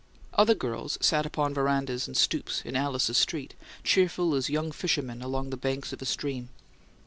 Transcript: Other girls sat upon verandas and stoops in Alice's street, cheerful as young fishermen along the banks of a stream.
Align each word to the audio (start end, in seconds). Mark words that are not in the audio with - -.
Other 0.33 0.55
girls 0.55 0.97
sat 0.99 1.27
upon 1.27 1.53
verandas 1.53 2.07
and 2.07 2.17
stoops 2.17 2.63
in 2.65 2.75
Alice's 2.75 3.19
street, 3.19 3.53
cheerful 3.83 4.33
as 4.33 4.49
young 4.49 4.71
fishermen 4.71 5.21
along 5.21 5.51
the 5.51 5.57
banks 5.57 5.93
of 5.93 6.01
a 6.01 6.05
stream. 6.05 6.49